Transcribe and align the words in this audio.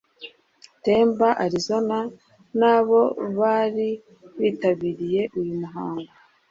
Tempe 0.83 1.29
Arizona 1.45 1.97
nabo 2.59 3.01
bari 3.39 3.89
bitabiriye 4.39 5.21
uyu 5.39 5.53
muhango 5.61 6.11